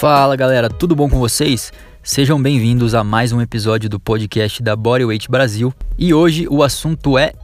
Fala 0.00 0.34
galera, 0.34 0.70
tudo 0.70 0.96
bom 0.96 1.10
com 1.10 1.18
vocês? 1.18 1.74
Sejam 2.02 2.40
bem-vindos 2.40 2.94
a 2.94 3.04
mais 3.04 3.32
um 3.32 3.40
episódio 3.42 3.86
do 3.86 4.00
podcast 4.00 4.62
da 4.62 4.74
Bodyweight 4.74 5.30
Brasil 5.30 5.74
e 5.98 6.14
hoje 6.14 6.46
o 6.48 6.62
assunto 6.62 7.18
é 7.18 7.34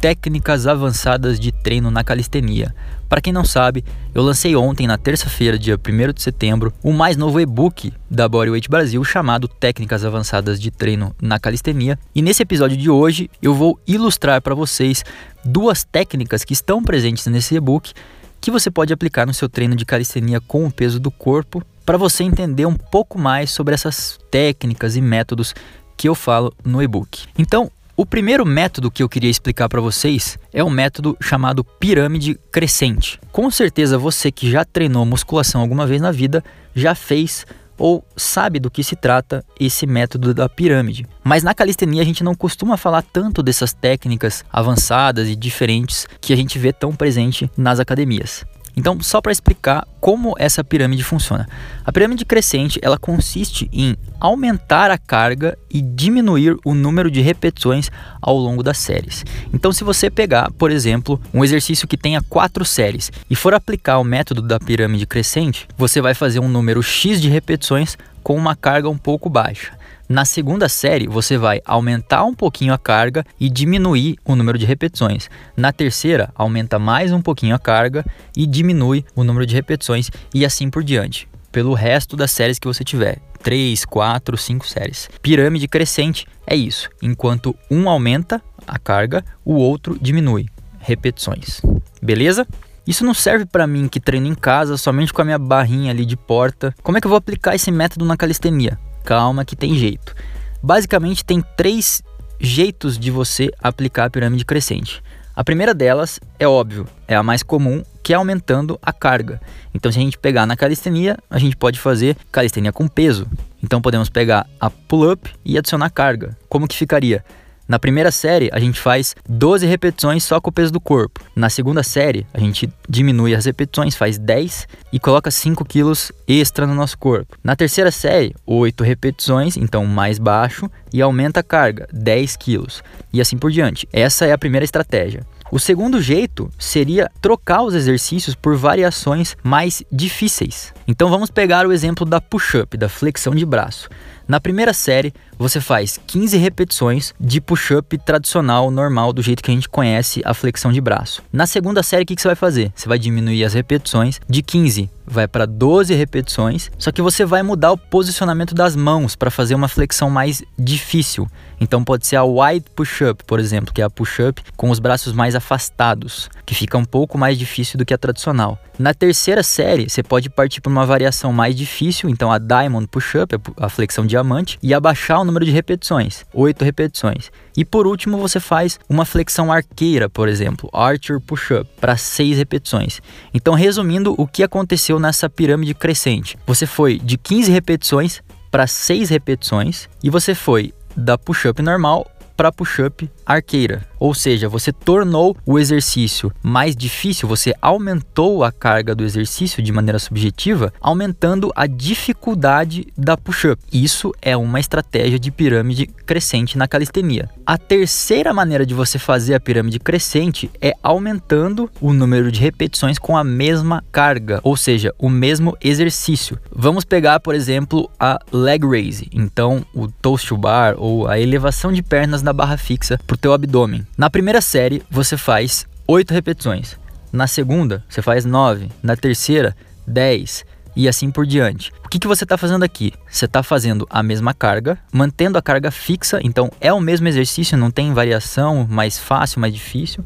técnicas 0.00 0.66
avançadas 0.66 1.38
de 1.38 1.52
treino 1.52 1.90
na 1.90 2.02
calistenia. 2.02 2.74
Para 3.06 3.20
quem 3.20 3.34
não 3.34 3.44
sabe, 3.44 3.84
eu 4.14 4.22
lancei 4.22 4.56
ontem, 4.56 4.86
na 4.86 4.96
terça-feira, 4.96 5.58
dia 5.58 5.76
1 5.76 6.12
de 6.14 6.22
setembro, 6.22 6.72
o 6.82 6.90
mais 6.90 7.18
novo 7.18 7.38
e-book 7.38 7.92
da 8.10 8.26
Bodyweight 8.26 8.70
Brasil 8.70 9.04
chamado 9.04 9.46
Técnicas 9.46 10.02
Avançadas 10.02 10.58
de 10.58 10.70
Treino 10.70 11.14
na 11.20 11.38
Calistenia. 11.38 11.98
E 12.14 12.22
nesse 12.22 12.42
episódio 12.42 12.78
de 12.78 12.88
hoje 12.88 13.30
eu 13.42 13.54
vou 13.54 13.78
ilustrar 13.86 14.40
para 14.40 14.54
vocês 14.54 15.04
duas 15.44 15.84
técnicas 15.84 16.44
que 16.44 16.54
estão 16.54 16.82
presentes 16.82 17.26
nesse 17.26 17.56
e-book 17.56 17.92
que 18.40 18.50
você 18.50 18.70
pode 18.70 18.90
aplicar 18.90 19.26
no 19.26 19.34
seu 19.34 19.50
treino 19.50 19.76
de 19.76 19.84
calistenia 19.84 20.40
com 20.40 20.64
o 20.64 20.72
peso 20.72 20.98
do 20.98 21.10
corpo 21.10 21.62
para 21.90 21.98
você 21.98 22.22
entender 22.22 22.66
um 22.66 22.76
pouco 22.76 23.18
mais 23.18 23.50
sobre 23.50 23.74
essas 23.74 24.16
técnicas 24.30 24.94
e 24.94 25.00
métodos 25.00 25.52
que 25.96 26.08
eu 26.08 26.14
falo 26.14 26.54
no 26.64 26.80
e-book. 26.80 27.26
Então, 27.36 27.68
o 27.96 28.06
primeiro 28.06 28.46
método 28.46 28.92
que 28.92 29.02
eu 29.02 29.08
queria 29.08 29.28
explicar 29.28 29.68
para 29.68 29.80
vocês 29.80 30.38
é 30.52 30.62
um 30.62 30.70
método 30.70 31.16
chamado 31.20 31.64
pirâmide 31.64 32.38
crescente. 32.52 33.18
Com 33.32 33.50
certeza 33.50 33.98
você 33.98 34.30
que 34.30 34.48
já 34.48 34.64
treinou 34.64 35.04
musculação 35.04 35.60
alguma 35.60 35.84
vez 35.84 36.00
na 36.00 36.12
vida 36.12 36.44
já 36.76 36.94
fez 36.94 37.44
ou 37.76 38.04
sabe 38.16 38.60
do 38.60 38.70
que 38.70 38.84
se 38.84 38.94
trata 38.94 39.44
esse 39.58 39.84
método 39.84 40.32
da 40.32 40.48
pirâmide. 40.48 41.08
Mas 41.24 41.42
na 41.42 41.54
calistenia 41.54 42.02
a 42.02 42.04
gente 42.04 42.22
não 42.22 42.36
costuma 42.36 42.76
falar 42.76 43.02
tanto 43.02 43.42
dessas 43.42 43.72
técnicas 43.72 44.44
avançadas 44.52 45.26
e 45.26 45.34
diferentes 45.34 46.06
que 46.20 46.32
a 46.32 46.36
gente 46.36 46.56
vê 46.56 46.72
tão 46.72 46.92
presente 46.94 47.50
nas 47.56 47.80
academias. 47.80 48.44
Então, 48.76 49.00
só 49.02 49.20
para 49.20 49.32
explicar 49.32 49.86
como 50.00 50.34
essa 50.38 50.64
pirâmide 50.64 51.04
funciona. 51.04 51.48
A 51.84 51.92
pirâmide 51.92 52.24
crescente, 52.24 52.78
ela 52.82 52.96
consiste 52.96 53.68
em 53.72 53.96
aumentar 54.18 54.90
a 54.90 54.98
carga 54.98 55.58
e 55.70 55.82
diminuir 55.82 56.56
o 56.64 56.74
número 56.74 57.10
de 57.10 57.20
repetições 57.20 57.90
ao 58.20 58.36
longo 58.36 58.62
das 58.62 58.78
séries. 58.78 59.24
Então, 59.52 59.72
se 59.72 59.84
você 59.84 60.10
pegar, 60.10 60.50
por 60.52 60.70
exemplo, 60.70 61.20
um 61.32 61.44
exercício 61.44 61.88
que 61.88 61.96
tenha 61.96 62.22
quatro 62.22 62.64
séries 62.64 63.12
e 63.28 63.34
for 63.34 63.54
aplicar 63.54 63.98
o 63.98 64.04
método 64.04 64.42
da 64.42 64.58
pirâmide 64.58 65.06
crescente, 65.06 65.68
você 65.76 66.00
vai 66.00 66.14
fazer 66.14 66.40
um 66.40 66.48
número 66.48 66.82
X 66.82 67.20
de 67.20 67.28
repetições 67.28 67.96
com 68.22 68.36
uma 68.36 68.54
carga 68.54 68.88
um 68.88 68.98
pouco 68.98 69.28
baixa. 69.28 69.79
Na 70.10 70.24
segunda 70.24 70.68
série, 70.68 71.06
você 71.06 71.38
vai 71.38 71.62
aumentar 71.64 72.24
um 72.24 72.34
pouquinho 72.34 72.74
a 72.74 72.78
carga 72.78 73.24
e 73.38 73.48
diminuir 73.48 74.18
o 74.24 74.34
número 74.34 74.58
de 74.58 74.66
repetições. 74.66 75.30
Na 75.56 75.72
terceira, 75.72 76.32
aumenta 76.34 76.80
mais 76.80 77.12
um 77.12 77.22
pouquinho 77.22 77.54
a 77.54 77.60
carga 77.60 78.04
e 78.36 78.44
diminui 78.44 79.04
o 79.14 79.22
número 79.22 79.46
de 79.46 79.54
repetições 79.54 80.10
e 80.34 80.44
assim 80.44 80.68
por 80.68 80.82
diante, 80.82 81.28
pelo 81.52 81.74
resto 81.74 82.16
das 82.16 82.32
séries 82.32 82.58
que 82.58 82.66
você 82.66 82.82
tiver. 82.82 83.20
3, 83.40 83.84
4, 83.84 84.36
5 84.36 84.66
séries. 84.66 85.08
Pirâmide 85.22 85.68
crescente 85.68 86.26
é 86.44 86.56
isso. 86.56 86.90
Enquanto 87.00 87.54
um 87.70 87.88
aumenta 87.88 88.42
a 88.66 88.80
carga, 88.80 89.24
o 89.44 89.54
outro 89.54 89.96
diminui 89.96 90.46
repetições. 90.80 91.62
Beleza? 92.02 92.48
Isso 92.84 93.04
não 93.04 93.14
serve 93.14 93.46
para 93.46 93.64
mim 93.64 93.86
que 93.86 94.00
treino 94.00 94.26
em 94.26 94.34
casa 94.34 94.76
somente 94.76 95.12
com 95.12 95.22
a 95.22 95.24
minha 95.24 95.38
barrinha 95.38 95.92
ali 95.92 96.04
de 96.04 96.16
porta. 96.16 96.74
Como 96.82 96.98
é 96.98 97.00
que 97.00 97.06
eu 97.06 97.10
vou 97.10 97.18
aplicar 97.18 97.54
esse 97.54 97.70
método 97.70 98.04
na 98.04 98.16
calistenia? 98.16 98.76
Calma 99.04 99.44
que 99.44 99.56
tem 99.56 99.74
jeito. 99.74 100.14
Basicamente 100.62 101.24
tem 101.24 101.42
três 101.56 102.02
jeitos 102.38 102.98
de 102.98 103.10
você 103.10 103.50
aplicar 103.62 104.06
a 104.06 104.10
pirâmide 104.10 104.44
crescente. 104.44 105.02
A 105.34 105.44
primeira 105.44 105.72
delas 105.72 106.20
é 106.38 106.46
óbvio, 106.46 106.86
é 107.06 107.14
a 107.14 107.22
mais 107.22 107.42
comum, 107.42 107.82
que 108.02 108.12
é 108.12 108.16
aumentando 108.16 108.78
a 108.82 108.92
carga. 108.92 109.40
Então, 109.72 109.90
se 109.90 109.98
a 109.98 110.02
gente 110.02 110.18
pegar 110.18 110.44
na 110.44 110.56
calistenia, 110.56 111.16
a 111.30 111.38
gente 111.38 111.56
pode 111.56 111.78
fazer 111.78 112.16
calistenia 112.32 112.72
com 112.72 112.88
peso. 112.88 113.26
Então, 113.62 113.80
podemos 113.80 114.08
pegar 114.08 114.46
a 114.60 114.68
pull-up 114.68 115.30
e 115.44 115.56
adicionar 115.56 115.90
carga. 115.90 116.36
Como 116.48 116.66
que 116.66 116.76
ficaria? 116.76 117.24
Na 117.70 117.78
primeira 117.78 118.10
série, 118.10 118.50
a 118.52 118.58
gente 118.58 118.80
faz 118.80 119.14
12 119.28 119.64
repetições 119.64 120.24
só 120.24 120.40
com 120.40 120.50
o 120.50 120.52
peso 120.52 120.72
do 120.72 120.80
corpo. 120.80 121.20
Na 121.36 121.48
segunda 121.48 121.84
série, 121.84 122.26
a 122.34 122.40
gente 122.40 122.68
diminui 122.88 123.32
as 123.32 123.44
repetições, 123.44 123.94
faz 123.94 124.18
10 124.18 124.66
e 124.92 124.98
coloca 124.98 125.30
5 125.30 125.64
quilos 125.64 126.10
extra 126.26 126.66
no 126.66 126.74
nosso 126.74 126.98
corpo. 126.98 127.36
Na 127.44 127.54
terceira 127.54 127.92
série, 127.92 128.34
8 128.44 128.82
repetições, 128.82 129.56
então 129.56 129.86
mais 129.86 130.18
baixo, 130.18 130.68
e 130.92 131.00
aumenta 131.00 131.38
a 131.38 131.44
carga, 131.44 131.86
10 131.92 132.34
quilos. 132.38 132.82
E 133.12 133.20
assim 133.20 133.38
por 133.38 133.52
diante. 133.52 133.88
Essa 133.92 134.26
é 134.26 134.32
a 134.32 134.38
primeira 134.38 134.64
estratégia. 134.64 135.24
O 135.52 135.58
segundo 135.58 136.00
jeito 136.00 136.48
seria 136.58 137.10
trocar 137.20 137.62
os 137.62 137.74
exercícios 137.74 138.36
por 138.36 138.56
variações 138.56 139.36
mais 139.44 139.82
difíceis. 139.90 140.72
Então 140.90 141.08
vamos 141.08 141.30
pegar 141.30 141.68
o 141.68 141.72
exemplo 141.72 142.04
da 142.04 142.20
push-up, 142.20 142.76
da 142.76 142.88
flexão 142.88 143.32
de 143.32 143.46
braço. 143.46 143.88
Na 144.26 144.40
primeira 144.40 144.72
série, 144.72 145.14
você 145.38 145.60
faz 145.60 146.00
15 146.04 146.36
repetições 146.36 147.14
de 147.18 147.40
push-up 147.40 147.96
tradicional, 147.98 148.72
normal, 148.72 149.12
do 149.12 149.22
jeito 149.22 149.40
que 149.40 149.52
a 149.52 149.54
gente 149.54 149.68
conhece 149.68 150.20
a 150.24 150.34
flexão 150.34 150.72
de 150.72 150.80
braço. 150.80 151.22
Na 151.32 151.46
segunda 151.46 151.80
série, 151.84 152.02
o 152.02 152.06
que, 152.06 152.20
você 152.20 152.26
vai 152.26 152.34
fazer? 152.34 152.72
Você 152.74 152.88
vai 152.88 152.98
diminuir 152.98 153.44
as 153.44 153.54
repetições 153.54 154.20
de 154.28 154.42
15 154.42 154.90
vai 155.06 155.26
para 155.26 155.44
12 155.44 155.92
repetições, 155.92 156.70
só 156.78 156.92
que 156.92 157.02
você 157.02 157.24
vai 157.24 157.42
mudar 157.42 157.72
o 157.72 157.76
posicionamento 157.76 158.54
das 158.54 158.76
mãos 158.76 159.16
para 159.16 159.28
fazer 159.28 159.56
uma 159.56 159.66
flexão 159.66 160.08
mais 160.08 160.40
difícil. 160.56 161.26
Então 161.60 161.82
pode 161.82 162.06
ser 162.06 162.14
a 162.14 162.24
wide 162.24 162.66
push-up, 162.76 163.24
por 163.24 163.40
exemplo, 163.40 163.74
que 163.74 163.82
é 163.82 163.84
a 163.84 163.90
push-up 163.90 164.40
com 164.56 164.70
os 164.70 164.78
braços 164.78 165.12
mais 165.12 165.34
afastados, 165.34 166.30
que 166.46 166.54
fica 166.54 166.78
um 166.78 166.84
pouco 166.84 167.18
mais 167.18 167.36
difícil 167.36 167.76
do 167.76 167.84
que 167.84 167.92
a 167.92 167.98
tradicional. 167.98 168.56
Na 168.80 168.94
terceira 168.94 169.42
série, 169.42 169.90
você 169.90 170.02
pode 170.02 170.30
partir 170.30 170.62
para 170.62 170.72
uma 170.72 170.86
variação 170.86 171.34
mais 171.34 171.54
difícil, 171.54 172.08
então 172.08 172.32
a 172.32 172.38
diamond 172.38 172.88
push-up, 172.88 173.36
a 173.58 173.68
flexão 173.68 174.06
diamante, 174.06 174.58
e 174.62 174.72
abaixar 174.72 175.20
o 175.20 175.24
número 175.24 175.44
de 175.44 175.50
repetições, 175.50 176.24
8 176.32 176.64
repetições. 176.64 177.30
E 177.54 177.62
por 177.62 177.86
último, 177.86 178.16
você 178.16 178.40
faz 178.40 178.80
uma 178.88 179.04
flexão 179.04 179.52
arqueira, 179.52 180.08
por 180.08 180.30
exemplo, 180.30 180.70
archer 180.72 181.20
push-up, 181.20 181.68
para 181.78 181.94
6 181.94 182.38
repetições. 182.38 183.02
Então, 183.34 183.52
resumindo, 183.52 184.14
o 184.16 184.26
que 184.26 184.42
aconteceu 184.42 184.98
nessa 184.98 185.28
pirâmide 185.28 185.74
crescente? 185.74 186.38
Você 186.46 186.64
foi 186.64 186.98
de 186.98 187.18
15 187.18 187.52
repetições 187.52 188.22
para 188.50 188.66
6 188.66 189.10
repetições 189.10 189.90
e 190.02 190.08
você 190.08 190.34
foi 190.34 190.72
da 190.96 191.18
push-up 191.18 191.60
normal 191.60 192.10
para 192.40 192.50
push-up 192.50 193.06
arqueira. 193.26 193.86
Ou 193.98 194.14
seja, 194.14 194.48
você 194.48 194.72
tornou 194.72 195.36
o 195.44 195.58
exercício 195.58 196.32
mais 196.42 196.74
difícil, 196.74 197.28
você 197.28 197.54
aumentou 197.60 198.42
a 198.42 198.50
carga 198.50 198.94
do 198.94 199.04
exercício 199.04 199.62
de 199.62 199.70
maneira 199.70 199.98
subjetiva, 199.98 200.72
aumentando 200.80 201.52
a 201.54 201.66
dificuldade 201.66 202.86
da 202.96 203.14
push-up. 203.14 203.62
Isso 203.70 204.10
é 204.22 204.34
uma 204.34 204.58
estratégia 204.58 205.18
de 205.18 205.30
pirâmide 205.30 205.86
crescente 205.86 206.56
na 206.56 206.66
calistenia. 206.66 207.28
A 207.44 207.58
terceira 207.58 208.32
maneira 208.32 208.64
de 208.64 208.72
você 208.72 208.98
fazer 208.98 209.34
a 209.34 209.40
pirâmide 209.40 209.78
crescente 209.78 210.50
é 210.62 210.72
aumentando 210.82 211.70
o 211.78 211.92
número 211.92 212.32
de 212.32 212.40
repetições 212.40 212.98
com 212.98 213.18
a 213.18 213.22
mesma 213.22 213.84
carga, 213.92 214.40
ou 214.42 214.56
seja, 214.56 214.94
o 214.98 215.10
mesmo 215.10 215.54
exercício. 215.60 216.38
Vamos 216.50 216.86
pegar, 216.86 217.20
por 217.20 217.34
exemplo, 217.34 217.90
a 218.00 218.18
leg 218.32 218.64
raise, 218.66 219.10
então 219.12 219.62
o 219.74 219.88
toast 219.88 220.28
to 220.28 220.38
bar 220.38 220.74
ou 220.78 221.06
a 221.06 221.20
elevação 221.20 221.70
de 221.70 221.82
pernas 221.82 222.22
na 222.30 222.32
barra 222.32 222.56
fixa 222.56 222.98
para 223.06 223.14
o 223.14 223.18
teu 223.18 223.32
abdômen. 223.32 223.84
Na 223.98 224.08
primeira 224.08 224.40
série, 224.40 224.82
você 224.88 225.16
faz 225.16 225.66
8 225.86 226.14
repetições. 226.14 226.78
Na 227.12 227.26
segunda, 227.26 227.84
você 227.88 228.00
faz 228.00 228.24
9. 228.24 228.68
Na 228.80 228.94
terceira, 228.94 229.56
10 229.84 230.44
e 230.76 230.88
assim 230.88 231.10
por 231.10 231.26
diante. 231.26 231.72
O 231.84 231.88
que, 231.88 231.98
que 231.98 232.06
você 232.06 232.22
está 232.22 232.38
fazendo 232.38 232.62
aqui? 232.62 232.92
Você 233.10 233.24
está 233.24 233.42
fazendo 233.42 233.84
a 233.90 234.00
mesma 234.00 234.32
carga, 234.32 234.78
mantendo 234.92 235.36
a 235.36 235.42
carga 235.42 235.72
fixa, 235.72 236.20
então 236.22 236.52
é 236.60 236.72
o 236.72 236.78
mesmo 236.78 237.08
exercício, 237.08 237.58
não 237.58 237.68
tem 237.68 237.92
variação, 237.92 238.64
mais 238.70 238.96
fácil, 238.96 239.40
mais 239.40 239.52
difícil. 239.52 240.04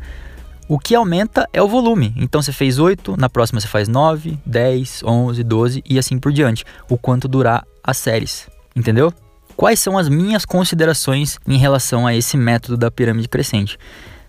O 0.67 0.79
que 0.79 0.95
aumenta 0.95 1.47
é 1.53 1.63
o 1.63 1.69
volume. 1.69 2.15
Então 2.17 2.41
você 2.41 2.53
fez 2.53 2.79
8, 2.79 3.19
na 3.19 3.29
próxima 3.29 3.61
você 3.61 3.69
faz 3.69 3.87
9, 3.87 4.39
10, 4.47 5.03
11, 5.05 5.45
12 5.45 5.85
e 5.85 5.99
assim 5.99 6.19
por 6.19 6.33
diante. 6.33 6.65
O 6.89 6.97
quanto 6.97 7.29
durar 7.29 7.67
as 7.83 7.99
séries. 7.99 8.49
Entendeu? 8.75 9.13
Quais 9.57 9.79
são 9.79 9.97
as 9.97 10.09
minhas 10.09 10.45
considerações 10.45 11.39
em 11.47 11.57
relação 11.57 12.07
a 12.07 12.15
esse 12.15 12.37
método 12.37 12.77
da 12.77 12.91
pirâmide 12.91 13.29
crescente? 13.29 13.79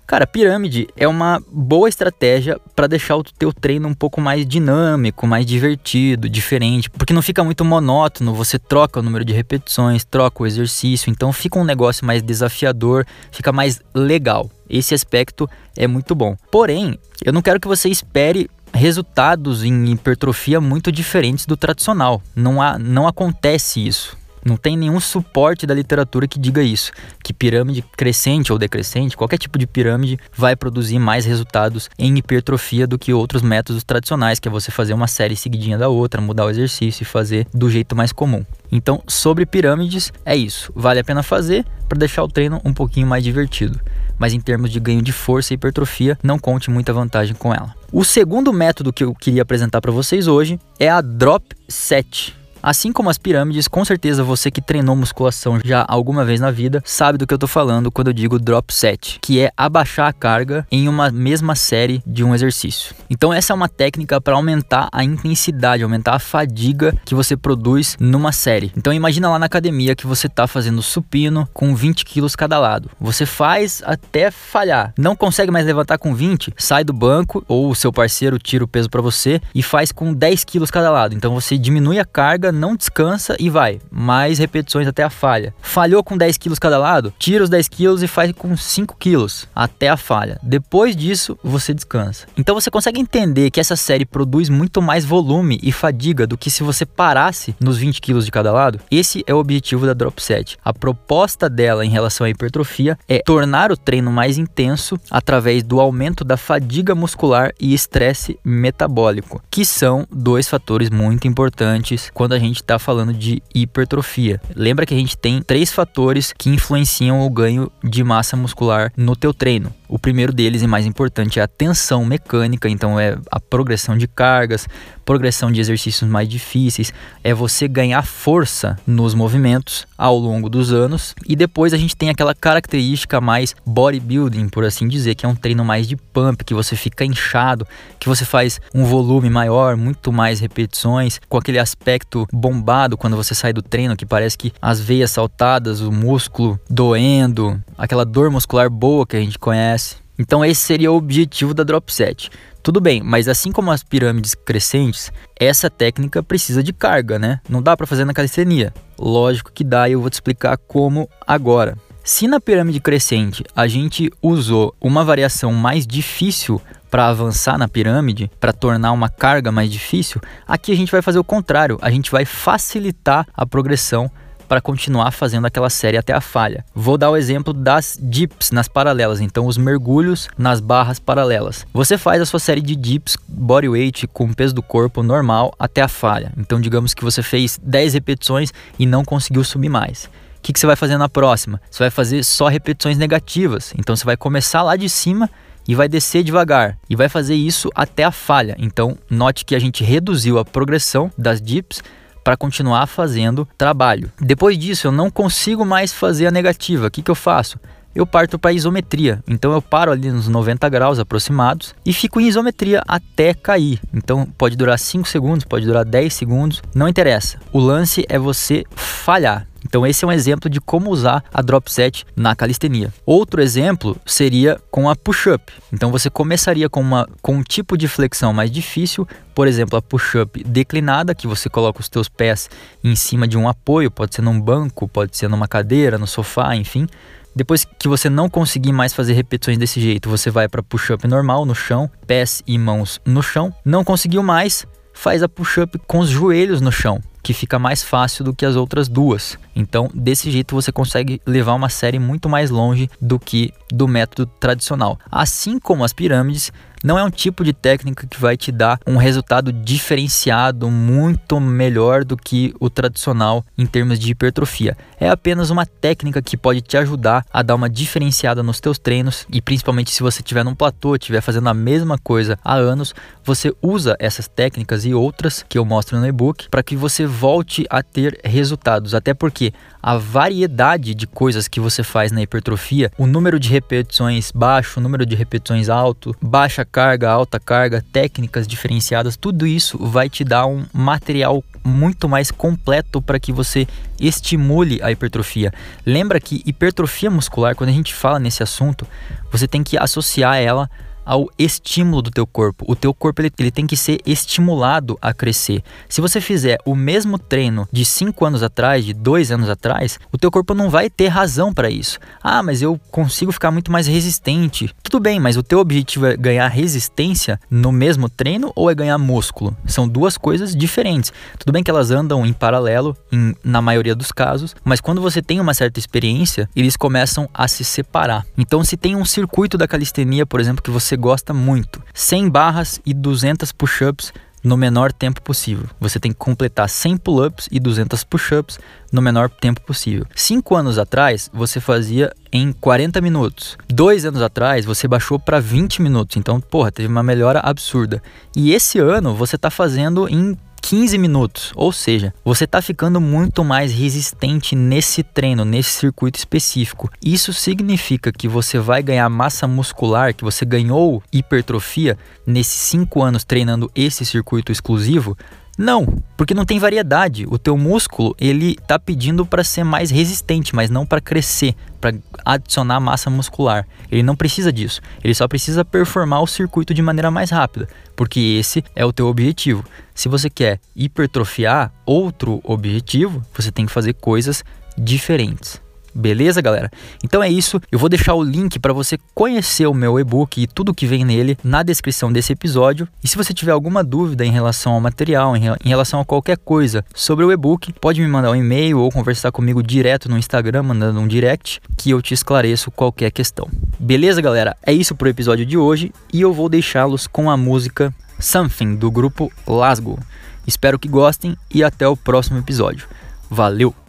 Cara, 0.07 0.27
pirâmide 0.27 0.88
é 0.95 1.07
uma 1.07 1.42
boa 1.51 1.89
estratégia 1.89 2.60
para 2.75 2.86
deixar 2.86 3.16
o 3.16 3.24
teu 3.24 3.51
treino 3.51 3.88
um 3.88 3.94
pouco 3.94 4.22
mais 4.22 4.45
dinâmico, 4.45 5.25
mais 5.25 5.48
divertido, 5.48 6.30
diferente, 6.30 6.92
porque 6.92 7.12
não 7.12 7.24
fica 7.24 7.44
muito 7.44 7.66
monótono, 7.66 8.36
você 8.36 8.60
troca 8.60 9.00
o 9.00 9.04
número 9.04 9.25
de 9.25 9.33
repetições, 9.33 10.06
troca 10.06 10.44
o 10.44 10.45
exercício, 10.45 11.10
então 11.10 11.33
fica 11.33 11.57
um 11.57 11.63
negócio 11.63 12.06
mais 12.06 12.22
desafiador, 12.22 13.04
fica 13.31 13.51
mais 13.51 13.81
legal. 13.95 14.48
Esse 14.69 14.94
aspecto 14.94 15.50
é 15.75 15.88
muito 15.88 16.13
bom. 16.13 16.38
Porém, 16.51 17.00
eu 17.24 17.33
não 17.33 17.42
quero 17.42 17.60
que 17.60 17.68
você 17.68 17.89
espere 17.89 18.48
resultados 18.72 19.63
em 19.63 19.92
hipertrofia 19.92 20.62
muito 20.62 20.92
diferentes 20.92 21.48
do 21.48 21.57
tradicional. 21.57 22.22
Não, 22.36 22.62
há, 22.62 22.77
não 22.77 23.07
acontece 23.07 23.86
isso 23.86 24.16
Não 24.46 24.56
tem 24.56 24.78
nenhum 24.78 25.00
suporte 25.00 25.66
da 25.66 25.74
literatura 25.74 26.28
que 26.28 26.38
diga 26.38 26.62
isso, 26.62 26.92
que 27.24 27.34
pirâmide 27.34 27.84
crescente 27.98 28.54
ou 28.54 28.60
decrescente, 28.60 29.18
qualquer 29.18 29.40
tipo 29.40 29.58
de 29.58 29.66
pirâmide 29.66 30.20
vai 30.32 30.56
produzir 30.56 31.00
mais 31.00 31.26
resultados 31.26 31.90
em 31.98 32.16
hipertrofia 32.16 32.86
do 32.86 33.00
que 33.00 33.12
outros 33.12 33.42
métodos 33.42 33.84
tradicionais, 33.84 34.40
que 34.40 34.48
é 34.48 34.52
você 34.52 34.70
fazer 34.70 34.94
uma 34.94 35.08
série 35.08 35.36
seguidinha 35.36 35.80
da 35.80 35.90
outra, 35.90 36.22
mudar 36.22 36.46
o 36.46 36.52
exercício 36.52 37.02
e 37.02 37.06
fazer 37.06 37.48
do 37.52 37.72
jeito 37.72 37.96
mais 37.96 38.12
comum. 38.12 38.46
Então, 38.72 39.02
sobre 39.08 39.48
pirâmides, 39.48 40.14
é 40.24 40.36
isso. 40.36 40.72
Vale 40.76 41.00
a 41.00 41.04
pena 41.04 41.24
fazer 41.24 41.66
para 41.90 41.98
deixar 41.98 42.24
o 42.24 42.28
treino 42.28 42.62
um 42.64 42.74
pouquinho 42.74 43.08
mais 43.08 43.24
divertido. 43.24 43.80
Mas 44.20 44.32
em 44.32 44.40
termos 44.40 44.72
de 44.72 44.80
ganho 44.80 45.02
de 45.02 45.12
força 45.12 45.54
e 45.54 45.56
hipertrofia, 45.56 46.20
não 46.22 46.38
conte 46.38 46.70
muita 46.70 46.94
vantagem 46.94 47.34
com 47.34 47.52
ela. 47.52 47.74
O 47.92 48.04
segundo 48.04 48.54
método 48.54 48.94
que 48.94 49.04
eu 49.04 49.16
queria 49.16 49.42
apresentar 49.42 49.82
para 49.82 49.92
vocês 49.92 50.28
hoje 50.28 50.60
é 50.80 50.88
a 50.88 51.02
Drop 51.02 51.44
Set. 51.68 52.45
Assim 52.66 52.92
como 52.92 53.12
as 53.12 53.20
pirâmides, 53.20 53.68
com 53.68 53.86
certeza 53.86 54.24
você 54.24 54.50
que 54.50 54.60
treinou 54.60 54.96
musculação 54.96 55.60
já 55.64 55.86
alguma 55.88 56.26
vez 56.26 56.40
na 56.40 56.50
vida 56.50 56.82
sabe 56.84 57.16
do 57.16 57.28
que 57.28 57.32
eu 57.32 57.38
tô 57.38 57.46
falando 57.46 57.92
quando 57.92 58.08
eu 58.08 58.14
digo 58.14 58.40
drop 58.40 58.74
set, 58.74 59.20
que 59.22 59.40
é 59.40 59.52
abaixar 59.56 60.08
a 60.08 60.12
carga 60.12 60.66
em 60.72 60.90
uma 60.90 61.12
mesma 61.12 61.54
série 61.54 62.02
de 62.08 62.24
um 62.24 62.34
exercício. 62.34 62.96
Então 63.08 63.32
essa 63.32 63.54
é 63.54 63.56
uma 63.56 63.70
técnica 63.70 64.20
para 64.20 64.34
aumentar 64.34 64.90
a 64.92 65.04
intensidade, 65.04 65.84
aumentar 65.84 66.16
a 66.16 66.20
fadiga 66.20 66.98
que 67.06 67.14
você 67.14 67.38
produz 67.38 67.96
numa 68.00 68.32
série. 68.32 68.72
Então 68.76 68.92
imagina 68.92 69.30
lá 69.30 69.38
na 69.38 69.46
academia 69.46 69.96
que 69.96 70.08
você 70.08 70.28
tá 70.28 70.48
fazendo 70.48 70.82
supino 70.82 71.48
com 71.54 71.76
20 71.76 72.04
quilos 72.04 72.36
cada 72.36 72.58
lado. 72.58 72.90
Você 73.00 73.28
faz 73.28 73.84
até 73.86 74.32
falhar, 74.32 74.92
não 74.98 75.16
consegue 75.16 75.52
mais 75.52 75.68
levantar 75.68 76.00
com 76.00 76.16
20, 76.16 76.52
sai 76.58 76.84
do 76.84 76.94
banco 76.94 77.46
ou 77.48 77.70
o 77.70 77.76
seu 77.76 77.94
parceiro 77.94 78.40
tira 78.40 78.64
o 78.64 78.68
peso 78.68 78.90
para 78.90 79.04
você 79.04 79.40
e 79.54 79.62
faz 79.62 79.92
com 79.92 80.12
10 80.12 80.44
quilos 80.46 80.72
cada 80.72 80.90
lado. 80.90 81.14
Então 81.14 81.32
você 81.32 81.60
diminui 81.60 82.00
a 82.00 82.06
carga 82.06 82.55
não 82.56 82.75
descansa 82.75 83.36
e 83.40 83.50
vai. 83.50 83.80
Mais 83.92 84.40
repetições 84.40 84.88
até 84.88 85.04
a 85.04 85.10
falha. 85.10 85.54
Falhou 85.62 86.04
com 86.04 86.18
10 86.18 86.38
quilos 86.38 86.57
cada 86.57 86.78
lado? 86.78 87.13
Tira 87.19 87.44
os 87.44 87.50
10 87.50 87.68
quilos 87.68 88.02
e 88.02 88.07
faz 88.07 88.31
com 88.31 88.56
5 88.56 88.96
quilos 88.98 89.48
até 89.54 89.90
a 89.90 89.98
falha. 89.98 90.40
Depois 90.42 90.96
disso, 90.96 91.38
você 91.44 91.74
descansa. 91.74 92.28
Então 92.38 92.56
você 92.56 92.72
consegue 92.72 93.00
entender 93.00 93.52
que 93.52 93.60
essa 93.60 93.75
série 93.75 94.06
produz 94.06 94.50
muito 94.50 94.81
mais 94.81 95.06
volume 95.06 95.60
e 95.62 95.72
fadiga 95.72 96.25
do 96.25 96.38
que 96.38 96.50
se 96.50 96.63
você 96.63 96.86
parasse 96.86 97.56
nos 97.60 97.78
20 97.78 98.02
quilos 98.02 98.25
de 98.25 98.31
cada 98.31 98.52
lado? 98.52 98.80
Esse 98.90 99.24
é 99.28 99.34
o 99.34 99.38
objetivo 99.38 99.86
da 99.86 99.94
Drop 99.94 100.22
Set. 100.22 100.58
A 100.63 100.74
proposta 100.74 101.50
dela 101.50 101.86
em 101.86 101.90
relação 101.90 102.25
à 102.25 102.30
hipertrofia 102.30 102.98
é 103.08 103.19
tornar 103.19 103.72
o 103.72 103.78
treino 103.78 104.12
mais 104.12 104.38
intenso 104.38 104.98
através 105.10 105.63
do 105.63 105.80
aumento 105.80 106.24
da 106.24 106.38
fadiga 106.38 106.96
muscular 106.96 107.51
e 107.60 107.74
estresse 107.74 108.40
metabólico, 108.44 109.42
que 109.50 109.66
são 109.66 110.08
dois 110.12 110.48
fatores 110.48 110.90
muito 110.90 111.28
importantes 111.28 112.10
quando 112.13 112.34
a 112.34 112.40
gente 112.40 112.45
está 112.52 112.80
falando 112.80 113.14
de 113.14 113.42
hipertrofia. 113.54 114.42
Lembra 114.56 114.86
que 114.86 114.94
a 114.94 114.98
gente 114.98 115.18
tem 115.18 115.42
três 115.42 115.72
fatores 115.72 116.34
que 116.38 116.50
influenciam 116.50 117.22
o 117.22 117.30
ganho 117.30 117.72
de 117.84 118.04
massa 118.04 118.36
muscular 118.36 118.92
no 118.96 119.16
teu 119.16 119.34
treino. 119.34 119.74
O 119.88 120.00
primeiro 120.00 120.34
deles 120.34 120.62
e 120.62 120.68
mais 120.68 120.86
importante 120.86 121.40
é 121.40 121.44
a 121.44 121.48
tensão 121.48 122.06
mecânica, 122.06 122.68
então 122.70 123.00
é 123.00 123.18
a 123.32 123.40
progressão 123.40 123.98
de 123.98 124.08
cargas, 124.08 124.68
progressão 125.06 125.52
de 125.52 125.62
exercícios 125.62 126.10
mais 126.10 126.28
difíceis, 126.28 126.92
é 127.24 127.34
você 127.34 127.68
ganhar 127.68 128.02
força 128.02 128.78
nos 128.88 129.14
movimentos 129.14 129.86
ao 129.98 130.18
longo 130.18 130.50
dos 130.50 130.74
anos. 130.74 131.14
E 131.28 131.36
depois 131.36 131.74
a 131.74 131.78
gente 131.78 131.96
tem 131.96 132.10
aquela 132.10 132.34
característica 132.34 133.22
mais 133.22 133.56
bodybuilding, 133.66 134.50
por 134.50 134.66
assim 134.66 134.88
dizer, 134.88 135.14
que 135.14 135.26
é 135.26 135.30
um 135.30 135.36
treino 135.36 135.64
mais 135.64 135.88
de 135.88 135.96
pump, 135.96 136.44
que 136.44 136.54
você 136.54 136.76
fica 136.76 137.06
inchado, 137.06 137.68
que 138.00 138.10
você 138.10 138.26
faz 138.26 138.60
um 138.74 138.84
volume 138.84 139.30
maior, 139.30 139.78
muito 139.78 140.12
mais 140.12 140.40
repetições, 140.40 141.22
com 141.30 141.38
aquele 141.38 141.60
aspecto 141.60 142.28
bombado 142.34 142.98
quando 142.98 143.16
você 143.16 143.36
sai 143.36 143.54
do 143.54 143.62
treino, 143.62 143.96
que 143.96 144.06
parece 144.06 144.38
que 144.38 144.52
as 144.60 144.80
veias 144.80 145.12
saltadas, 145.12 145.82
o 145.82 145.92
músculo 145.92 146.60
doendo, 146.68 147.62
aquela 147.78 148.04
dor 148.04 148.32
muscular 148.32 148.70
boa 148.70 149.06
que 149.06 149.16
a 149.16 149.20
gente 149.20 149.38
conhece. 149.38 149.85
Então 150.18 150.44
esse 150.44 150.62
seria 150.62 150.92
o 150.92 150.96
objetivo 150.96 151.54
da 151.54 151.64
drop 151.64 151.94
set. 151.94 152.30
Tudo 152.64 152.82
bem, 152.82 153.04
mas 153.04 153.28
assim 153.28 153.52
como 153.52 153.72
as 153.72 153.84
pirâmides 153.84 154.34
crescentes, 154.34 155.12
essa 155.40 155.70
técnica 155.70 156.24
precisa 156.24 156.64
de 156.64 156.74
carga, 156.74 157.20
né? 157.20 157.40
Não 157.48 157.62
dá 157.62 157.78
para 157.78 157.86
fazer 157.86 158.06
na 158.06 158.14
calistenia. 158.14 158.74
Lógico 158.98 159.52
que 159.52 159.64
dá 159.64 159.88
e 159.88 159.92
eu 159.92 160.02
vou 160.02 160.10
te 160.10 160.14
explicar 160.14 160.58
como 160.58 161.08
agora. 161.28 161.78
Se 162.04 162.28
na 162.28 162.40
pirâmide 162.40 162.80
crescente 162.80 163.44
a 163.56 163.68
gente 163.68 164.12
usou 164.22 164.76
uma 164.80 165.04
variação 165.04 165.52
mais 165.52 165.86
difícil 165.86 166.62
para 166.90 167.08
avançar 167.08 167.58
na 167.58 167.68
pirâmide, 167.68 168.32
para 168.40 168.54
tornar 168.54 168.92
uma 168.94 169.10
carga 169.10 169.52
mais 169.52 169.72
difícil, 169.72 170.22
aqui 170.48 170.72
a 170.72 170.76
gente 170.76 170.92
vai 170.92 171.02
fazer 171.02 171.20
o 171.20 171.24
contrário, 171.24 171.78
a 171.82 171.92
gente 171.92 172.10
vai 172.10 172.24
facilitar 172.24 173.28
a 173.34 173.46
progressão 173.46 174.10
para 174.46 174.62
continuar 174.62 175.12
fazendo 175.12 175.46
aquela 175.46 175.70
série 175.70 175.98
até 175.98 176.14
a 176.14 176.22
falha. 176.22 176.64
Vou 176.74 176.98
dar 176.98 177.10
o 177.10 177.18
exemplo 177.18 177.54
das 177.54 177.98
dips 178.02 178.52
nas 178.52 178.68
paralelas, 178.68 179.20
então 179.20 179.46
os 179.46 179.58
mergulhos 179.58 180.30
nas 180.38 180.60
barras 180.60 181.00
paralelas. 181.00 181.66
Você 181.74 181.98
faz 181.98 182.22
a 182.22 182.26
sua 182.26 182.40
série 182.40 182.62
de 182.62 182.76
dips 182.76 183.18
bodyweight 183.28 184.08
com 184.08 184.26
o 184.26 184.36
peso 184.36 184.54
do 184.54 184.64
corpo 184.64 185.04
normal 185.04 185.54
até 185.60 185.82
a 185.82 185.88
falha. 185.88 186.32
Então 186.38 186.62
digamos 186.62 186.94
que 186.94 187.04
você 187.04 187.22
fez 187.22 187.60
10 187.62 187.94
repetições 187.96 188.54
e 188.80 188.86
não 188.86 189.04
conseguiu 189.04 189.44
subir 189.44 189.70
mais. 189.70 190.06
O 190.06 190.10
que, 190.42 190.54
que 190.54 190.60
você 190.60 190.68
vai 190.68 190.76
fazer 190.76 190.98
na 190.98 191.10
próxima? 191.10 191.60
Você 191.70 191.84
vai 191.84 191.90
fazer 191.90 192.24
só 192.24 192.48
repetições 192.48 192.98
negativas. 192.98 193.74
Então 193.78 193.96
você 193.96 194.06
vai 194.06 194.16
começar 194.16 194.62
lá 194.62 194.76
de 194.76 194.88
cima 194.88 195.30
e 195.68 195.74
vai 195.74 195.88
descer 195.88 196.24
devagar 196.24 196.78
e 196.90 196.96
vai 196.96 197.10
fazer 197.10 197.36
isso 197.36 197.70
até 197.74 198.04
a 198.04 198.12
falha. 198.12 198.56
Então, 198.60 198.98
note 199.10 199.44
que 199.46 199.56
a 199.56 199.60
gente 199.60 199.84
reduziu 199.84 200.38
a 200.38 200.46
progressão 200.46 201.12
das 201.18 201.42
dips 201.42 201.82
para 202.25 202.36
continuar 202.36 202.88
fazendo 202.88 203.48
trabalho. 203.56 204.12
Depois 204.19 204.57
disso, 204.57 204.88
eu 204.88 204.92
não 204.92 205.12
consigo 205.12 205.63
mais 205.63 205.94
fazer 205.94 206.25
a 206.25 206.31
negativa. 206.31 206.88
O 206.88 206.92
que, 206.92 207.04
que 207.04 207.12
eu 207.12 207.16
faço? 207.16 207.60
eu 207.95 208.06
parto 208.06 208.38
para 208.38 208.51
isometria. 208.51 209.24
Então 209.25 209.54
eu 209.54 209.62
paro 209.62 209.89
ali 209.89 210.12
nos 210.12 210.27
90 210.27 210.68
graus 210.68 211.00
aproximados 211.00 211.74
e 211.86 211.94
fico 211.94 212.19
em 212.19 212.27
isometria 212.27 212.83
até 212.86 213.33
cair. 213.33 213.80
Então 213.94 214.27
pode 214.38 214.57
durar 214.57 214.77
5 214.77 215.07
segundos, 215.07 215.45
pode 215.45 215.66
durar 215.66 215.86
10 215.86 216.13
segundos, 216.13 216.62
não 216.75 216.89
interessa. 216.89 217.38
O 217.54 217.60
lance 217.60 218.06
é 218.10 218.19
você 218.19 218.66
falhar. 218.75 219.48
Então 219.75 219.86
esse 219.86 220.06
é 220.06 220.07
um 220.07 220.12
exemplo 220.13 220.50
de 220.50 220.62
como 220.62 220.89
usar 220.89 221.22
a 221.33 221.42
drop 221.42 221.69
set 221.69 222.06
na 222.16 222.33
calistenia. 222.33 222.94
Outro 223.06 223.42
exemplo 223.42 223.98
seria 224.06 224.57
com 224.72 224.89
a 224.89 224.95
push-up. 224.95 225.51
Então 225.74 225.92
você 225.92 226.10
começaria 226.10 226.69
com, 226.69 226.80
uma, 226.80 227.06
com 227.22 227.33
um 227.36 227.44
tipo 227.44 227.77
de 227.77 227.86
flexão 227.86 228.31
mais 228.31 228.50
difícil, 228.50 229.06
por 229.36 229.50
exemplo, 229.50 229.77
a 229.77 229.81
push-up 229.81 230.42
declinada, 230.45 231.13
que 231.13 231.27
você 231.27 231.50
coloca 231.50 231.81
os 231.81 231.89
teus 231.89 232.07
pés 232.07 232.50
em 232.81 232.95
cima 232.95 233.27
de 233.27 233.38
um 233.38 233.50
apoio, 233.50 233.92
pode 233.92 234.16
ser 234.16 234.22
num 234.22 234.39
banco, 234.39 234.88
pode 234.88 235.18
ser 235.18 235.27
numa 235.27 235.45
cadeira, 235.45 235.98
no 235.98 236.07
sofá, 236.07 236.56
enfim. 236.56 236.88
Depois 237.36 237.68
que 237.77 237.89
você 237.89 238.10
não 238.10 238.30
conseguir 238.30 238.72
mais 238.72 238.94
fazer 238.94 239.12
repetições 239.12 239.57
desse 239.57 239.81
jeito, 239.81 240.10
você 240.10 240.31
vai 240.31 240.48
para 240.48 240.63
push-up 240.63 241.05
normal 241.05 241.46
no 241.46 241.53
chão, 241.53 241.91
pés 242.08 242.41
e 242.48 242.58
mãos 242.58 243.01
no 243.05 243.22
chão. 243.22 243.53
Não 243.65 243.84
conseguiu 243.84 244.24
mais, 244.24 244.65
faz 244.96 245.22
a 245.22 245.30
push-up 245.30 245.78
com 245.86 246.00
os 246.00 246.10
joelhos 246.10 246.62
no 246.62 246.72
chão 246.72 247.00
que 247.22 247.34
fica 247.34 247.58
mais 247.58 247.82
fácil 247.82 248.24
do 248.24 248.36
que 248.36 248.46
as 248.46 248.56
outras 248.56 248.88
duas. 248.88 249.36
Então, 249.56 249.90
desse 249.96 250.30
jeito 250.30 250.54
você 250.54 250.72
consegue 250.72 251.20
levar 251.25 251.56
uma 251.56 251.70
série 251.70 251.98
muito 251.98 252.30
mais 252.30 252.52
longe 252.52 252.88
do 253.02 253.18
que 253.18 253.52
do 253.72 253.88
método 253.88 254.32
tradicional. 254.40 255.00
Assim 255.10 255.58
como 255.58 255.84
as 255.84 255.92
pirâmides, 255.92 256.52
não 256.86 257.00
é 257.00 257.04
um 257.04 257.10
tipo 257.10 257.44
de 257.44 257.51
técnica 257.51 258.06
que 258.06 258.22
vai 258.22 258.38
te 258.38 258.51
dar 258.51 258.80
um 258.86 258.98
resultado 258.98 259.51
diferenciado 259.51 260.70
muito 260.70 261.39
melhor 261.39 262.06
do 262.06 262.15
que 262.15 262.54
o 262.60 262.70
tradicional 262.70 263.44
em 263.58 263.65
termos 263.65 263.98
de 263.98 264.12
hipertrofia. 264.12 264.77
É 265.00 265.10
apenas 265.10 265.50
uma 265.50 265.65
técnica 265.65 266.22
que 266.22 266.38
pode 266.38 266.62
te 266.62 266.77
ajudar 266.77 267.25
a 267.34 267.42
dar 267.42 267.56
uma 267.56 267.68
diferenciada 267.68 268.44
nos 268.44 268.60
teus 268.60 268.77
treinos 268.77 269.25
e 269.32 269.42
principalmente 269.42 269.89
se 269.89 270.04
você 270.04 270.20
estiver 270.22 270.46
num 270.46 270.54
platô, 270.54 270.94
estiver 270.94 271.22
fazendo 271.22 271.50
a 271.50 271.56
mesma 271.56 271.98
coisa 271.98 272.38
há 272.44 272.54
anos, 272.54 272.94
você 273.24 273.51
usa 273.63 273.96
essas 273.98 274.27
técnicas 274.27 274.86
e 274.86 274.94
outras 274.94 275.44
que 275.50 275.58
eu 275.58 275.65
mostro 275.65 276.00
no 276.00 276.06
e-book 276.06 276.50
para 276.51 276.62
que 276.62 276.75
você 276.75 277.08
volte 277.08 277.65
a 277.68 277.82
ter 277.82 278.20
resultados. 278.24 278.94
Até 278.94 279.12
porque 279.12 279.51
a 279.82 279.98
variedade 279.98 280.94
de 280.94 281.08
coisas 281.08 281.48
que 281.48 281.60
você 281.60 281.82
faz 281.82 282.12
na 282.12 282.22
hipertrofia, 282.22 282.92
o 282.96 283.08
número 283.08 283.39
de 283.39 283.50
repetições 283.50 284.32
baixo, 284.32 284.80
o 284.80 284.84
número 284.84 285.04
de 285.06 285.15
repetições 285.15 285.68
alto, 285.68 286.15
baixa 286.22 286.63
carga, 286.75 287.10
alta 287.10 287.39
carga, 287.39 287.82
técnicas 287.94 288.46
diferenciadas, 288.46 289.15
tudo 289.15 289.48
isso 289.48 289.77
vai 289.77 290.10
te 290.10 290.25
dar 290.25 290.46
um 290.46 290.65
material 290.74 291.41
muito 291.63 292.10
mais 292.10 292.32
completo 292.32 293.01
para 293.01 293.17
que 293.17 293.32
você 293.32 293.65
estimule 293.98 294.82
a 294.84 294.91
hipertrofia. 294.91 295.53
Lembra 295.86 296.20
que 296.20 296.44
hipertrofia 296.46 297.10
muscular, 297.10 297.55
quando 297.55 297.70
a 297.70 297.74
gente 297.74 297.94
fala 297.94 298.20
nesse 298.20 298.44
assunto, 298.44 298.86
você 299.32 299.48
tem 299.48 299.63
que 299.63 299.77
associar 299.77 300.36
ela 300.36 300.70
ao 301.06 301.30
estímulo 301.38 302.02
do 302.02 302.12
teu 302.12 302.26
corpo. 302.26 302.66
O 302.68 302.76
teu 302.76 302.94
corpo 302.94 303.22
ele, 303.22 303.32
ele 303.38 303.52
tem 303.52 303.68
que 303.68 303.78
ser 303.78 304.00
estimulado 304.06 304.98
a 305.02 305.14
crescer. 305.14 305.64
Se 305.88 306.02
você 306.02 306.20
fizer 306.20 306.58
o 306.66 306.76
mesmo 306.76 307.20
treino 307.20 307.68
de 307.72 307.86
5 307.86 308.26
anos 308.26 308.44
atrás, 308.44 308.84
de 308.84 308.94
2 308.94 309.32
anos 309.32 309.50
atrás, 309.50 310.00
o 310.12 310.18
teu 310.18 310.32
corpo 310.32 310.54
não 310.54 310.70
vai 310.70 310.90
ter 310.90 311.08
razão 311.08 311.54
para 311.54 311.70
isso. 311.70 312.00
Ah, 312.22 312.42
mas 312.42 312.62
eu 312.62 312.80
consigo 312.92 313.32
ficar 313.32 313.52
muito 313.52 313.72
mais 313.72 313.88
resistente. 313.88 314.74
Tudo 314.82 315.00
bem, 315.00 315.20
mas 315.20 315.38
o 315.38 315.44
teu 315.44 315.60
objetivo 315.60 316.08
é 316.08 316.18
ganhar 316.18 316.48
resistência 316.48 317.40
no 317.50 317.72
mesmo 317.72 318.10
treino 318.10 318.52
ou 318.56 318.70
é 318.70 318.76
ganhar 318.76 318.98
músculo? 318.98 319.56
São 319.66 319.88
duas 319.88 320.18
coisas 320.18 320.56
diferentes. 320.56 321.14
Tudo 321.38 321.52
bem 321.52 321.64
que 321.64 321.70
elas 321.70 321.92
andam 321.92 322.26
em 322.26 322.34
paralelo 322.34 322.96
em, 323.12 323.36
na 323.44 323.62
maioria 323.62 323.94
dos 323.96 324.12
casos, 324.12 324.56
mas 324.64 324.82
quando 324.82 325.02
você 325.02 325.22
tem 325.22 325.40
uma 325.40 325.54
certa 325.54 325.80
experiência, 325.80 326.50
eles 326.56 326.76
começam 326.76 327.30
a 327.34 327.48
se 327.48 327.64
separar. 327.64 328.26
Então, 328.38 328.64
se 328.64 328.78
tem 328.78 328.96
um 328.96 329.06
circuito 329.06 329.58
da 329.58 329.68
calistenia, 329.68 330.26
por 330.26 330.40
exemplo, 330.40 330.64
que 330.64 330.72
você 330.72 330.95
gosta 330.98 331.34
muito, 331.34 331.82
100 331.94 332.30
barras 332.30 332.82
e 332.86 332.94
200 332.94 333.52
push-ups 333.52 334.14
no 334.46 334.56
menor 334.56 334.94
tempo 334.94 335.22
possível. 335.22 335.68
Você 335.80 336.00
tem 336.00 336.12
que 336.12 336.18
completar 336.18 336.70
100 336.70 336.98
pull-ups 336.98 337.50
e 337.52 337.60
200 337.60 338.04
push-ups 338.04 338.60
no 338.92 339.02
menor 339.02 339.30
tempo 339.30 339.60
possível. 339.62 340.06
Cinco 340.16 340.56
anos 340.56 340.78
atrás, 340.78 341.30
você 341.34 341.60
fazia 341.60 342.14
em 342.32 342.54
40 342.54 343.02
minutos. 343.02 343.58
Dois 343.68 344.06
anos 344.06 344.22
atrás, 344.22 344.64
você 344.64 344.88
baixou 344.88 345.20
para 345.20 345.40
20 345.40 345.82
minutos. 345.82 346.16
Então, 346.16 346.40
porra, 346.40 346.72
teve 346.72 346.88
uma 346.88 347.04
melhora 347.04 347.40
absurda. 347.40 348.02
E 348.36 348.54
esse 348.54 348.78
ano, 348.78 349.16
você 349.16 349.36
está 349.36 349.50
fazendo 349.50 350.08
em 350.08 350.38
15 350.67 350.98
minutos. 350.98 351.51
Ou 351.55 351.72
seja, 351.72 352.12
você 352.24 352.45
está 352.45 352.60
ficando 352.60 353.00
muito 353.00 353.43
mais 353.43 353.72
resistente 353.72 354.55
nesse 354.55 355.03
treino, 355.03 355.45
nesse 355.45 355.69
circuito 355.69 356.17
específico. 356.17 356.89
Isso 357.05 357.31
significa 357.31 358.12
que 358.12 358.27
você 358.27 358.57
vai 358.57 358.81
ganhar 358.81 359.07
massa 359.07 359.48
muscular, 359.48 360.15
que 360.15 360.24
você 360.24 360.43
ganhou 360.43 361.03
hipertrofia 361.13 361.95
nesses 362.25 362.60
5 362.62 363.00
anos 363.03 363.24
treinando 363.24 363.69
esse 363.75 364.03
circuito 364.03 364.51
exclusivo 364.51 365.15
não, 365.58 366.04
porque 366.18 366.34
não 366.34 366.46
tem 366.46 366.60
variedade. 366.60 367.26
O 367.30 367.38
teu 367.38 367.58
músculo, 367.58 368.16
ele 368.20 368.56
tá 368.68 368.78
pedindo 368.78 369.26
para 369.26 369.44
ser 369.44 369.64
mais 369.64 369.90
resistente, 369.90 370.54
mas 370.54 370.70
não 370.70 370.86
para 370.86 371.00
crescer, 371.00 371.56
para 371.80 371.96
adicionar 372.26 372.80
massa 372.80 373.10
muscular. 373.10 373.66
Ele 373.90 374.04
não 374.04 374.16
precisa 374.16 374.52
disso. 374.52 374.82
Ele 375.04 375.14
só 375.14 375.28
precisa 375.28 375.64
performar 375.64 376.22
o 376.22 376.28
circuito 376.28 376.74
de 376.74 376.82
maneira 376.82 377.10
mais 377.10 377.30
rápida, 377.30 377.70
porque 377.96 378.20
esse 378.20 378.64
é 378.76 378.86
o 378.86 378.92
teu 378.92 379.08
objetivo. 379.08 379.64
Se 379.94 380.10
você 380.10 380.30
quer 380.30 380.60
hipertrofiar 380.76 381.72
outro 381.86 382.42
objetivo, 382.44 383.24
você 383.34 383.52
tem 383.52 383.66
que 383.66 383.72
fazer 383.72 383.94
coisas 383.94 384.44
diferentes. 384.78 385.64
Beleza, 385.96 386.42
galera? 386.42 386.70
Então 387.02 387.24
é 387.24 387.30
isso. 387.30 387.62
Eu 387.72 387.80
vou 387.80 387.88
deixar 387.88 388.16
o 388.16 388.24
link 388.24 388.60
para 388.60 388.74
você 388.74 388.98
conhecer 389.14 389.66
o 389.66 389.74
meu 389.74 389.98
e-book 389.98 390.42
e 390.42 390.46
tudo 390.46 390.74
que 390.74 390.86
vem 390.86 391.06
nele 391.06 391.38
na 391.42 391.64
descrição 391.64 392.12
desse 392.12 392.34
episódio. 392.34 392.86
E 393.02 393.08
se 393.08 393.16
você 393.16 393.34
tiver 393.34 393.54
alguma 393.54 393.82
dúvida 393.82 394.25
em 394.25 394.32
relação 394.32 394.74
ao 394.74 394.82
material, 394.82 395.38
em 395.38 395.70
relação 395.70 396.02
a 396.02 396.06
qualquer 396.06 396.38
coisa 396.38 396.84
sobre 396.94 397.24
o 397.24 397.32
e-book, 397.32 397.72
pode 397.80 398.02
me 398.02 398.08
mandar 398.08 398.32
um 398.32 398.36
e-mail 398.36 398.80
ou 398.80 398.92
conversar 398.92 399.32
comigo 399.32 399.64
direto 399.64 400.10
no 400.10 400.18
Instagram, 400.18 400.64
mandando 400.64 401.00
um 401.00 401.08
direct, 401.08 401.62
que 401.78 401.92
eu 401.92 402.02
te 402.02 402.14
esclareço 402.14 402.72
qualquer 402.72 403.10
questão. 403.10 403.48
Beleza, 403.80 404.22
galera? 404.22 404.58
É 404.66 404.74
isso 404.74 404.96
pro 404.96 405.08
episódio 405.08 405.46
de 405.46 405.58
hoje 405.58 405.94
e 406.12 406.20
eu 406.20 406.34
vou 406.34 406.50
deixá-los 406.50 407.08
com 407.08 407.30
a 407.30 407.38
música 407.38 407.94
Something 408.20 408.75
do 408.75 408.92
grupo 408.92 409.32
Lasgo. 409.48 409.98
Espero 410.46 410.78
que 410.78 410.90
gostem 410.90 411.38
e 411.50 411.64
até 411.64 411.88
o 411.88 411.96
próximo 411.96 412.38
episódio. 412.38 412.88
Valeu! 413.30 413.85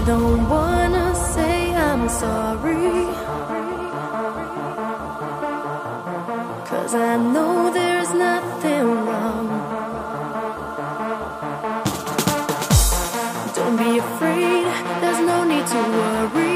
I 0.00 0.02
don't 0.02 0.48
wanna 0.48 1.14
say 1.14 1.74
I'm 1.74 2.08
sorry. 2.08 3.04
Cause 6.70 6.94
I 6.94 7.18
know 7.18 7.70
there's 7.70 8.14
nothing 8.14 8.86
wrong. 9.06 9.48
Don't 13.54 13.76
be 13.76 13.98
afraid, 13.98 14.64
there's 15.02 15.20
no 15.20 15.44
need 15.44 15.66
to 15.66 15.80
worry. 15.98 16.49